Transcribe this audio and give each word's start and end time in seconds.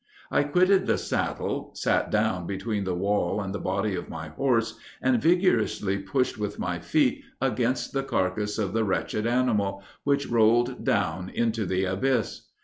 I 0.31 0.41
quitted 0.41 0.87
the 0.87 0.97
saddle, 0.97 1.73
sat 1.75 2.09
down 2.09 2.47
between 2.47 2.85
the 2.85 2.95
wall 2.95 3.39
and 3.39 3.53
the 3.53 3.59
body 3.59 3.93
of 3.93 4.09
my 4.09 4.29
horse, 4.29 4.79
and 4.99 5.21
vigorously 5.21 5.99
pushed 5.99 6.39
with 6.39 6.57
my 6.57 6.79
feet 6.79 7.23
against 7.39 7.93
the 7.93 8.01
carcass 8.01 8.57
of 8.57 8.73
the 8.73 8.83
wretched 8.83 9.27
animal, 9.27 9.83
which 10.03 10.25
rolled 10.27 10.83
down 10.83 11.29
into 11.29 11.67
the 11.67 11.85
abyss. 11.85 12.47